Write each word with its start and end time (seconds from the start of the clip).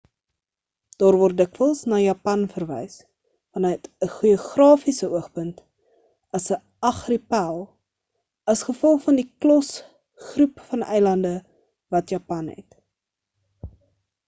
daar 1.01 1.15
word 1.23 1.35
dikwels 1.39 1.81
na 1.91 1.97
japan 2.03 2.43
verwys 2.53 2.93
vanuit 3.57 3.83
‘n 4.05 4.09
geografiese 4.13 5.09
oogpunt 5.19 5.59
as 6.39 6.47
‘n 6.55 6.89
argipel” 6.89 7.61
as 8.55 8.63
gevolg 8.71 9.03
van 9.05 9.19
die 9.21 9.25
klos/groep 9.45 10.63
van 10.71 10.87
eilande 10.97 11.35
wat 11.97 12.15
japan 12.17 12.49
het 12.57 12.81